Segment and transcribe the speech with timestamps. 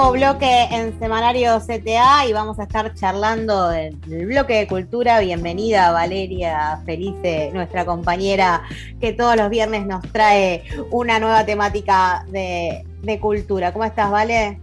[0.00, 3.96] nuevo bloque en Semanario CTA y vamos a estar charlando del,
[4.26, 5.20] bloque de cultura.
[5.20, 8.62] Bienvenida Valeria Felice, nuestra compañera
[8.98, 12.82] que todos los viernes nos trae una nueva temática de,
[13.20, 13.74] cultura.
[13.74, 14.58] ¿Cómo estás, Vale?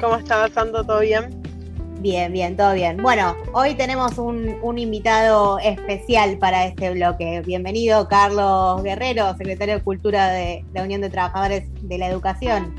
[0.00, 0.82] ¿Cómo estás, Sando?
[0.82, 1.30] ¿Todo bien?
[2.00, 3.00] Bien, bien, todo bien.
[3.00, 7.42] Bueno, hoy tenemos un, un, invitado especial para este bloque.
[7.46, 12.74] Bienvenido, Carlos Guerrero, secretario de Cultura de la Unión de Trabajadores de la Educación.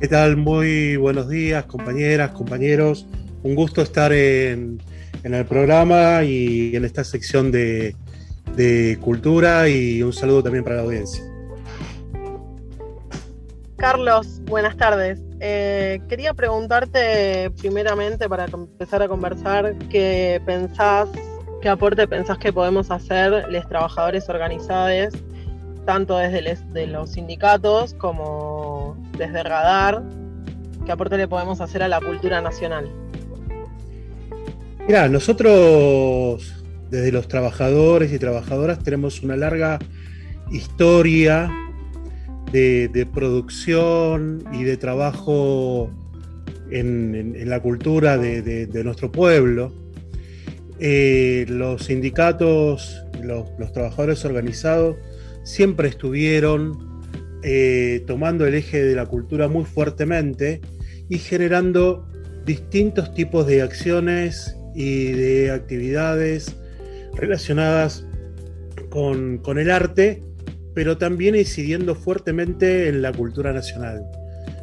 [0.00, 0.38] ¿Qué tal?
[0.38, 3.06] Muy buenos días, compañeras, compañeros.
[3.42, 4.80] Un gusto estar en,
[5.22, 7.94] el programa y en esta sección de,
[9.02, 11.22] cultura y un saludo también para la audiencia.
[13.76, 15.20] Carlos, buenas tardes.
[15.38, 21.10] Eh, quería preguntarte primeramente para empezar a conversar qué pensás,
[21.60, 25.12] qué aporte pensás que podemos hacer los trabajadores organizados,
[25.84, 28.59] tanto desde los sindicatos como
[29.20, 30.02] desde Radar,
[30.86, 32.90] ¿qué aporte le podemos hacer a la cultura nacional?
[34.88, 39.78] Mira, nosotros desde los trabajadores y trabajadoras tenemos una larga
[40.50, 41.50] historia
[42.50, 45.90] de, producción y de trabajo
[46.70, 49.70] en, la cultura de, nuestro pueblo.
[50.78, 54.96] Eh, los sindicatos, los trabajadores organizados
[55.44, 56.89] siempre estuvieron
[57.42, 60.60] eh, tomando el eje de la cultura muy fuertemente
[61.08, 62.06] y generando
[62.44, 66.54] distintos tipos de acciones y de actividades
[67.14, 68.06] relacionadas
[68.90, 70.22] con, el arte,
[70.74, 74.04] pero también incidiendo fuertemente en la cultura nacional.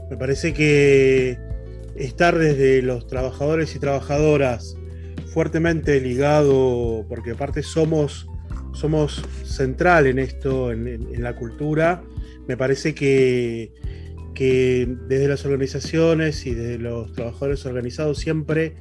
[0.10, 1.38] Me parece que
[1.96, 4.76] estar desde los trabajadores y trabajadoras
[5.34, 8.28] fuertemente ligado, porque aparte somos,
[8.74, 12.04] somos central en esto, en la cultura,
[12.48, 13.72] me parece que,
[14.38, 18.76] desde las organizaciones y desde los trabajadores organizados siempre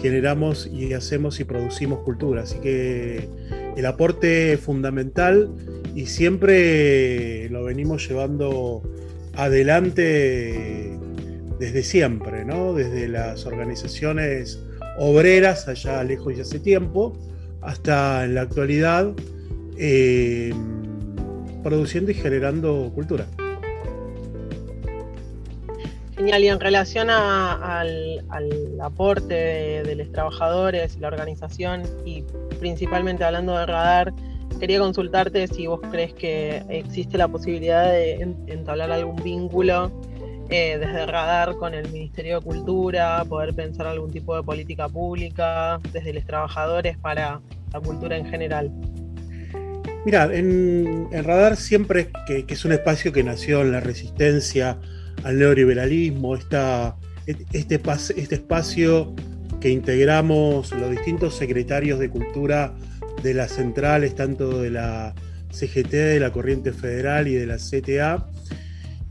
[0.00, 2.42] generamos y hacemos y producimos cultura.
[2.42, 3.28] Así que
[3.76, 5.50] el aporte es fundamental
[5.94, 8.82] y siempre lo venimos llevando
[9.34, 10.98] adelante
[11.58, 12.72] desde siempre, ¿no?
[12.72, 14.58] Desde las organizaciones
[14.98, 17.12] obreras allá lejos y hace tiempo,
[17.60, 19.12] hasta en la actualidad.
[19.76, 20.52] Eh,
[21.64, 23.26] produciendo y generando cultura.
[26.16, 28.24] Genial, y en relación al,
[28.80, 29.34] aporte
[29.82, 32.22] de, los trabajadores, la organización y
[32.60, 34.12] principalmente hablando de radar,
[34.60, 39.90] quería consultarte si vos crees que existe la posibilidad de entablar algún vínculo
[40.50, 45.80] eh, desde radar con el Ministerio de Cultura, poder pensar algún tipo de política pública
[45.92, 47.40] desde los trabajadores para
[47.72, 48.70] la cultura en general.
[50.04, 54.78] Mira, en, Radar siempre que, es un espacio que nació en la resistencia
[55.22, 57.80] al neoliberalismo, esta, este,
[58.16, 59.14] este espacio
[59.60, 62.74] que integramos los distintos secretarios de cultura
[63.22, 65.14] de las centrales, tanto de la
[65.50, 68.26] CGT, de la Corriente Federal y de la CTA,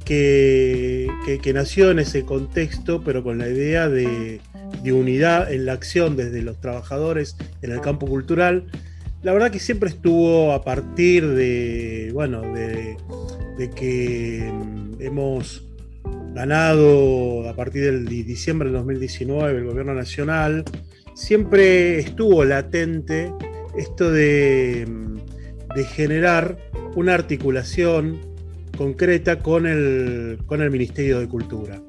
[0.05, 1.09] que,
[1.55, 4.41] nació en ese contexto, pero con la idea de,
[4.83, 8.65] de unidad en la acción desde los trabajadores en el campo cultural
[9.23, 12.97] la verdad que siempre estuvo a partir de, bueno, de,
[13.75, 15.66] que mm, hemos
[16.34, 20.66] ganado a partir del diciembre de 2019 el gobierno nacional,
[21.13, 23.31] siempre estuvo latente
[23.78, 26.57] esto de, mm, de generar
[26.95, 28.19] una articulación
[28.78, 31.81] concreta con el, con el Ministerio de Cultura.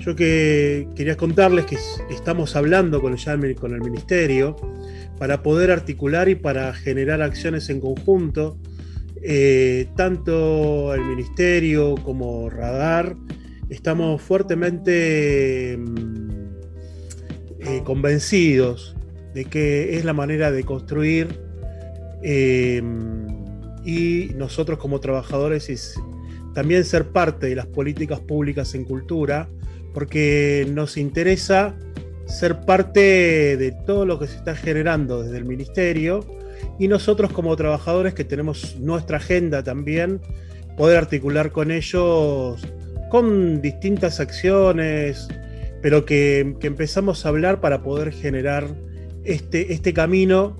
[0.00, 1.76] Yo que quería contarles que
[2.10, 4.54] estamos hablando con el, con el Ministerio
[5.18, 8.58] para poder articular y para generar acciones en conjunto.
[9.22, 13.16] Eh, tanto el Ministerio como Radar
[13.70, 16.28] estamos fuertemente mm,
[17.60, 18.94] eh, convencidos
[19.34, 21.40] de que es la manera de construir
[22.22, 22.82] eh,
[23.84, 26.00] y nosotros como trabajadores es
[26.54, 29.48] también ser parte de las políticas públicas en cultura
[29.92, 31.74] porque nos interesa
[32.26, 36.24] ser parte de todo lo que se está generando desde el ministerio
[36.78, 40.20] y nosotros como trabajadores que tenemos nuestra agenda también,
[40.76, 42.62] poder articular con ellos
[43.10, 45.28] con distintas acciones,
[45.80, 48.66] pero que, empezamos a hablar para poder generar
[49.24, 50.58] este, este camino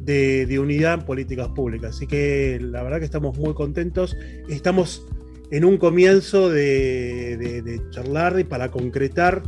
[0.00, 1.96] de, unidad en políticas públicas.
[1.96, 4.16] Así que la verdad que estamos muy contentos.
[4.48, 5.06] Estamos
[5.50, 9.42] en un comienzo de, de charlar y para concretar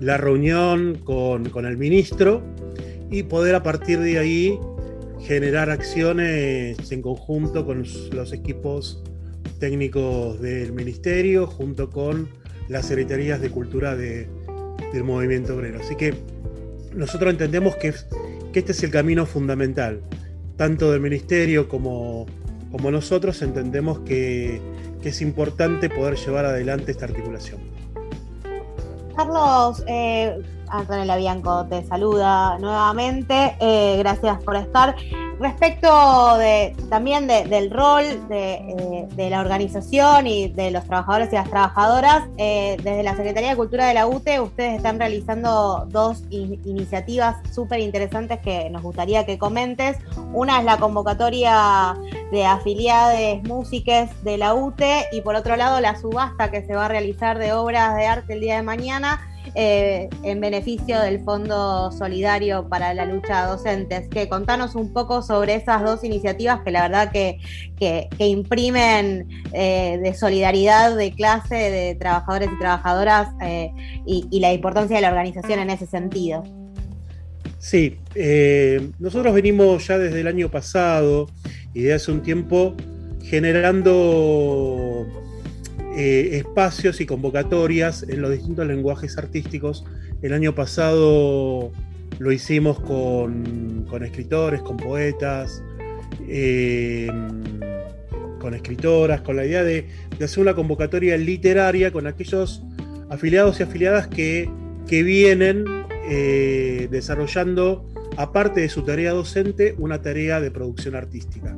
[0.00, 2.42] la reunión con, el ministro
[3.10, 4.58] y poder a partir de ahí
[5.20, 9.02] generar acciones en conjunto con los equipos
[9.58, 12.28] técnicos del ministerio, junto con
[12.68, 14.28] las secretarías de cultura del
[15.04, 15.80] movimiento obrero.
[15.80, 16.14] Así que
[16.94, 17.92] nosotros entendemos que,
[18.52, 20.02] que este es el camino fundamental,
[20.56, 22.26] tanto del ministerio como,
[22.70, 24.60] como nosotros entendemos que,
[25.02, 27.77] que es importante poder llevar adelante esta articulación.
[29.18, 33.56] Carlos, eh, Antonella Bianco te saluda nuevamente.
[33.58, 34.94] Eh, gracias por estar.
[35.40, 41.48] Respecto de, también del rol eh, de, la organización y de los trabajadores y las
[41.48, 47.36] trabajadoras, eh, desde la Secretaría de Cultura de la UTE ustedes están realizando dos iniciativas
[47.52, 49.96] súper interesantes que nos gustaría que comentes.
[50.32, 51.96] Una es la convocatoria
[52.32, 56.86] de afiliados músiques de la UTE y por otro lado la subasta que se va
[56.86, 59.20] a realizar de obras de arte el día de mañana
[59.54, 64.08] eh, en beneficio del Fondo Solidario para la Lucha de Docentes.
[64.08, 67.38] Que contanos un poco sobre esas dos iniciativas que la verdad que,
[67.76, 73.70] que, imprimen eh, de solidaridad de clase de trabajadores y trabajadoras eh,
[74.06, 76.44] y, la importancia de la organización en ese sentido.
[77.58, 77.96] Sí,
[78.98, 81.28] nosotros venimos ya desde el año pasado
[81.74, 82.74] y de hace un tiempo
[83.24, 85.06] generando
[86.00, 89.84] eh, espacios y convocatorias en los distintos lenguajes artísticos.
[90.22, 91.72] El año pasado
[92.20, 95.60] lo hicimos con, escritores, con poetas,
[96.28, 97.10] eh,
[98.38, 99.88] con escritoras, con la idea de,
[100.22, 102.62] hacer una convocatoria literaria con aquellos
[103.10, 104.48] afiliados y afiliadas que,
[104.88, 105.64] vienen
[106.08, 111.56] eh, desarrollando, aparte de su tarea docente, una tarea de producción artística.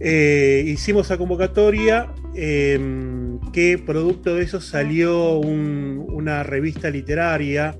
[0.00, 7.76] hicimos esa convocatoria Em, que producto de eso salió una revista literaria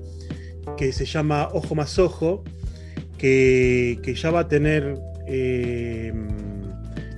[0.77, 2.43] que se llama Ojo más Ojo,
[3.17, 4.97] que, ya va a tener
[5.27, 6.27] em,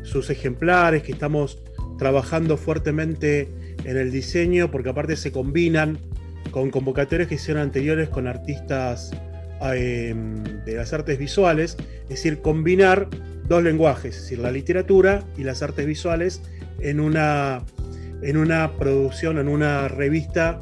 [0.04, 1.60] sus ejemplares, que estamos
[1.98, 3.50] trabajando fuertemente
[3.84, 5.98] en el diseño, porque aparte se combinan
[6.52, 9.12] con convocatorias que hicieron anteriores con artistas
[9.74, 13.10] em, de las artes visuales, es decir, combinar
[13.48, 16.42] dos lenguajes, es decir, la literatura y las artes visuales
[16.80, 17.64] en una,
[18.22, 20.62] en una producción, en una revista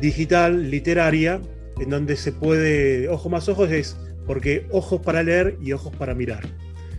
[0.00, 1.40] digital, literaria,
[1.78, 3.96] en donde se puede, ojo más ojos es
[4.26, 6.44] porque ojos para leer y ojos para mirar.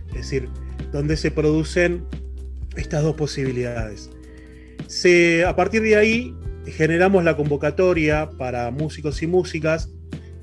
[0.08, 0.48] Es decir,
[0.92, 2.04] donde se producen
[2.76, 4.10] estas dos posibilidades.
[4.86, 6.36] Se, a partir de ahí
[6.66, 9.90] generamos la convocatoria para músicos y músicas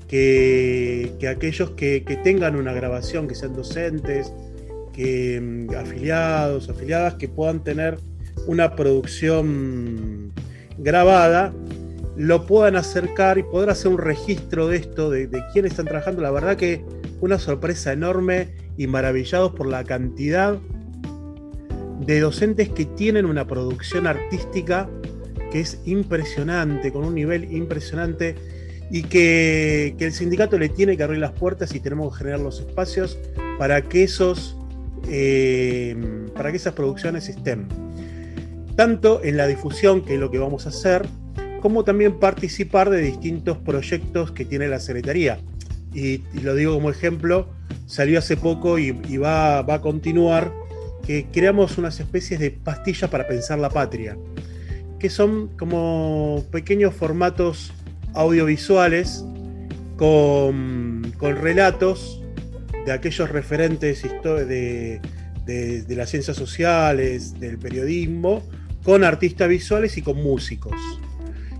[0.08, 4.32] que, aquellos que, que, tengan una grabación, que sean docentes,
[5.40, 7.98] mm, afiliados, afiliadas que puedan tener
[8.46, 10.32] una producción
[10.78, 11.52] grabada,
[12.16, 16.22] lo puedan acercar y poder hacer un registro de esto, de, de quiénes están trabajando.
[16.22, 16.84] La verdad que
[17.20, 20.58] una sorpresa enorme y maravillados por la cantidad
[22.06, 24.88] de docentes que tienen una producción artística
[25.50, 28.36] que es impresionante, con un nivel impresionante
[28.90, 32.60] y que, el sindicato le tiene que abrir las puertas y tenemos que generar los
[32.60, 33.18] espacios
[33.58, 34.56] para que esos
[35.08, 35.96] eh,
[36.34, 37.66] para que esas producciones estén.
[38.76, 41.06] Tanto en la difusión, que es lo que vamos a hacer,
[41.60, 45.38] como también participar de distintos proyectos que tiene la Secretaría.
[45.92, 47.48] Y, lo digo como ejemplo,
[47.86, 50.52] salió hace poco y, va, a continuar,
[51.06, 54.16] que creamos unas especies de pastillas para pensar la patria,
[54.98, 57.72] que son como pequeños formatos
[58.14, 59.24] audiovisuales
[59.96, 62.19] con, con relatos
[62.90, 65.00] de aquellos referentes de,
[65.46, 68.42] de, las ciencias sociales, del periodismo,
[68.82, 70.74] con artistas visuales y con músicos.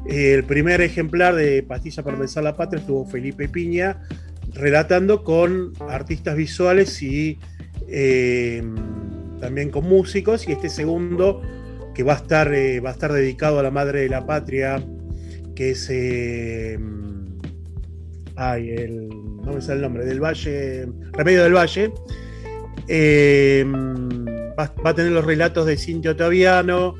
[0.06, 4.00] El primer ejemplar de Pastilla para pensar la patria estuvo Felipe Piña
[4.54, 7.38] relatando con artistas visuales y
[7.86, 8.64] eh,
[9.40, 10.48] también con músicos.
[10.48, 11.42] Y este segundo,
[11.94, 14.84] que va a estar, eh, va a estar dedicado a la madre de la patria,
[15.54, 16.76] que es eh,
[18.34, 21.92] ay, el, no me sale el nombre, del Valle, Remedio del Valle,
[22.88, 23.64] eh,
[24.58, 26.94] va, a tener los relatos de Cintia Otaviano,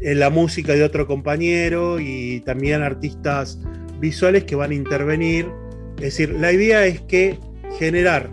[0.00, 3.58] eh, la música de otro compañero y también artistas
[4.00, 5.48] visuales que van a intervenir.
[5.96, 7.38] Es decir, la idea es que
[7.78, 8.30] generar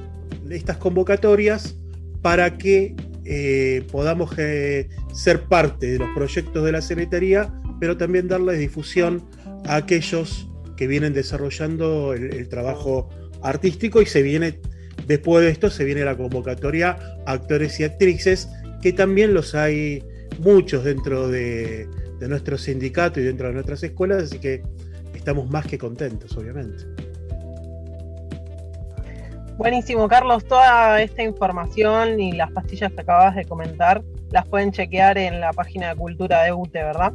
[0.50, 1.78] estas convocatorias
[2.22, 4.32] para que eh, podamos
[5.14, 9.24] ser parte de los proyectos de la Secretaría, pero también darles difusión
[9.66, 10.48] a aquellos
[10.82, 13.10] que vienen desarrollando el, trabajo
[13.44, 14.60] artístico y se viene,
[15.08, 18.50] después de esto, se viene la convocatoria actores y actrices,
[18.82, 20.04] que también los hay
[20.40, 21.88] muchos dentro de,
[22.22, 24.62] nuestro sindicato y dentro de nuestras escuelas, así que
[25.16, 26.84] estamos más que contentos, obviamente.
[29.58, 30.46] Buenísimo, Carlos.
[30.46, 35.52] Toda esta información y las pastillas que acabas de comentar las pueden chequear en la
[35.52, 37.12] página de Cultura de UTE, ¿verdad?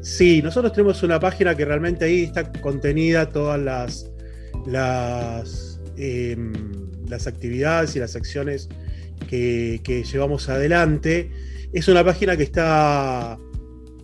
[0.00, 4.13] Sí, nosotros tenemos una página que realmente ahí está contenida todas las,
[4.66, 6.52] las, em,
[7.08, 8.68] las actividades y las acciones
[9.28, 11.30] que, llevamos adelante.
[11.72, 13.38] Es una página que está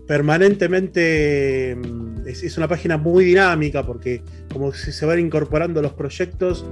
[0.06, 6.66] permanentemente, em, es, una página muy dinámica porque como se, van incorporando los proyectos,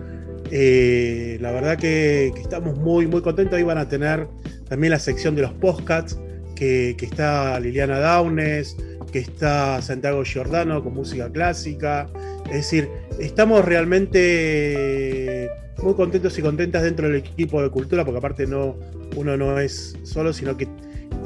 [0.50, 3.56] eh, la verdad que, estamos muy, muy contentos.
[3.56, 4.26] Ahí van a tener
[4.68, 6.18] también la sección de los podcasts,
[6.56, 8.76] que, que está Liliana Daunes,
[9.12, 12.08] que está Santiago Giordano con música clásica.
[12.46, 12.88] Es decir,
[13.18, 15.50] estamos realmente
[15.82, 18.76] muy contentos y contentas dentro del equipo de cultura, porque aparte no,
[19.16, 20.68] uno no es solo, sino que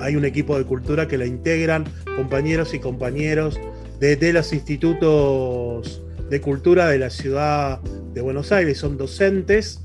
[0.01, 1.85] hay un equipo de cultura que la integran
[2.17, 3.59] compañeros y compañeros
[4.01, 8.79] de, los institutos de cultura de la ciudad de Buenos Aires.
[8.79, 9.81] Son docentes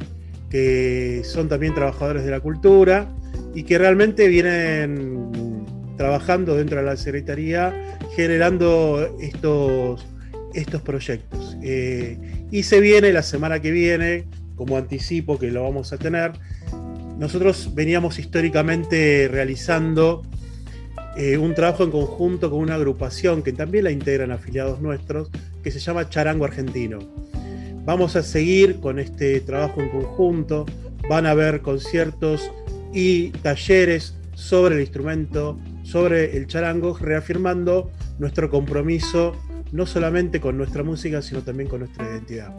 [0.50, 3.14] que son también trabajadores de la cultura
[3.54, 5.30] y que realmente vienen
[5.98, 10.06] trabajando dentro de la Secretaría, generando estos,
[10.54, 11.58] estos proyectos.
[11.62, 12.18] Eh,
[12.52, 14.26] y se viene la semana que viene,
[14.56, 16.32] como anticipo que lo vamos a tener,
[17.18, 20.24] nosotros veníamos históricamente realizando
[21.18, 25.32] eh, un trabajo en conjunto con una agrupación que también la integran afiliados nuestros,
[25.64, 27.00] que se llama Charango Argentino.
[27.86, 30.66] Vamos a seguir con este trabajo en conjunto,
[31.10, 32.52] van a haber conciertos
[32.94, 35.58] y talleres sobre el instrumento
[35.88, 37.90] sobre el charango, reafirmando
[38.20, 39.34] nuestro compromiso
[39.72, 42.54] no solamente con nuestra música, sino también con nuestra identidad.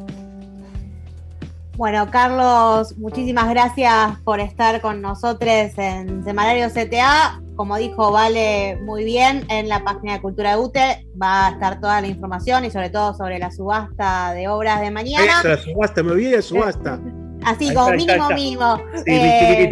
[1.77, 7.41] Bueno, Carlos, muchísimas gracias por estar con nosotros en Semanario CTA.
[7.55, 11.81] Como dijo Vale muy bien, en la página de Cultura de UTE va a estar
[11.81, 15.43] toda la información y sobre todo sobre la subasta de obras de mañana.
[15.45, 16.99] la subasta, me olvidé de subasta.
[17.45, 18.77] Así como mínimo, mínimo.
[18.97, 19.69] Sí, eh,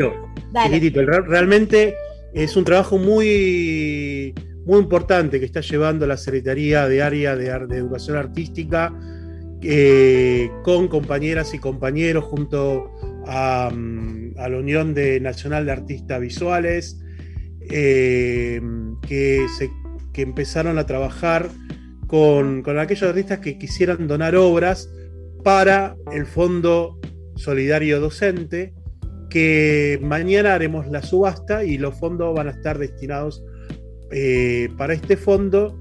[0.70, 1.02] chiquitito.
[1.26, 1.96] Realmente
[2.36, 4.34] es un trabajo muy,
[4.66, 8.92] muy importante que está llevando la Secretaría de Área de, Educación Artística
[9.62, 12.90] eh, con compañeras y compañeros junto
[13.26, 17.00] a, mm, la Unión de Nacional de Artistas Visuales,
[17.70, 18.60] eh,
[19.08, 19.46] que,
[20.12, 21.48] que, empezaron a trabajar
[22.06, 24.90] con, con aquellos artistas que quisieran donar obras
[25.42, 27.00] para el Fondo
[27.34, 28.74] Solidario Docente,
[29.28, 33.44] que mañana haremos la subasta y los fondos van a estar destinados
[34.10, 35.78] eh, para este fondo,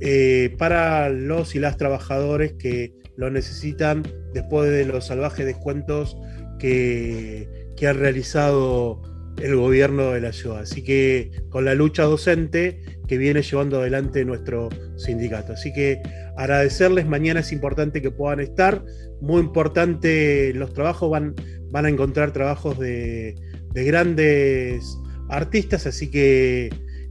[0.00, 6.16] eh, para los y las trabajadores que lo necesitan después de los salvajes descuentos
[6.58, 9.02] que, que han realizado
[9.42, 10.60] el gobierno de la ciudad.
[10.60, 15.52] Así que con la lucha docente que viene llevando adelante nuestro sindicato.
[15.52, 16.00] Así que
[16.36, 18.84] agradecerles, mañana es importante que puedan estar,
[19.20, 21.34] muy importante, los trabajos van,
[21.70, 23.34] van a encontrar trabajos de,
[23.72, 24.96] grandes
[25.28, 26.70] artistas, así que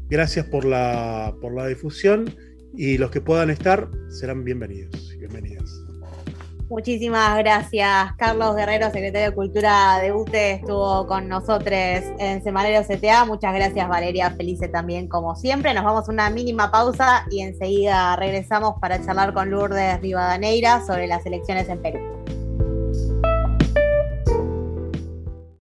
[0.10, 2.34] gracias por la, por la difusión
[2.76, 5.83] y los que puedan estar serán bienvenidos bienvenidas.
[6.70, 13.26] Muchísimas gracias, Carlos Guerrero, secretario de Cultura de UTE, estuvo con nosotros en Semanario CTA.
[13.26, 15.74] Muchas gracias, Valeria Felice, también, como siempre.
[15.74, 21.08] Nos vamos a una mínima pausa y enseguida regresamos para charlar con Lourdes Rivadaneira sobre
[21.08, 22.00] las elecciones en Perú.